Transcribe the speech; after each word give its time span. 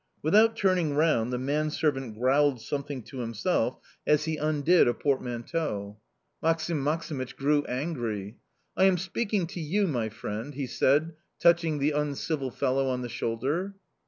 Without 0.23 0.55
turning 0.55 0.95
round 0.95 1.31
the 1.31 1.37
manservant 1.37 2.15
growled 2.15 2.59
something 2.59 3.03
to 3.03 3.19
himself 3.19 3.77
as 4.07 4.25
he 4.25 4.35
undid 4.35 4.87
a 4.87 4.95
portmanteau. 4.95 5.99
Maksim 6.41 6.83
Maksimych 6.83 7.35
grew 7.35 7.63
angry. 7.65 8.37
"I 8.75 8.85
am 8.85 8.97
speaking 8.97 9.45
to 9.45 9.59
you, 9.59 9.85
my 9.85 10.09
friend!" 10.09 10.55
he 10.55 10.65
said, 10.65 11.13
touching 11.37 11.77
the 11.77 11.91
uncivil 11.91 12.49
fellow 12.49 12.87
on 12.89 13.03
the 13.03 13.09
shoulder. 13.09 13.75